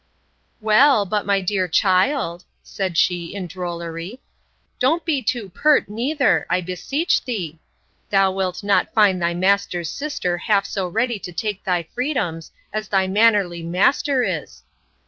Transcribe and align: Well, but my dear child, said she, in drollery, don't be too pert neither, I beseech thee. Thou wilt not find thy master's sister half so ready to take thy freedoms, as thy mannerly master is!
Well, 0.61 1.05
but 1.05 1.27
my 1.27 1.41
dear 1.41 1.67
child, 1.67 2.43
said 2.63 2.97
she, 2.97 3.35
in 3.35 3.45
drollery, 3.45 4.19
don't 4.79 5.05
be 5.05 5.21
too 5.21 5.47
pert 5.49 5.89
neither, 5.89 6.47
I 6.49 6.59
beseech 6.61 7.23
thee. 7.23 7.59
Thou 8.09 8.31
wilt 8.31 8.63
not 8.63 8.95
find 8.95 9.21
thy 9.21 9.35
master's 9.35 9.91
sister 9.91 10.39
half 10.39 10.65
so 10.65 10.87
ready 10.87 11.19
to 11.19 11.31
take 11.31 11.63
thy 11.63 11.83
freedoms, 11.83 12.51
as 12.73 12.87
thy 12.87 13.05
mannerly 13.05 13.61
master 13.61 14.23
is! 14.23 14.63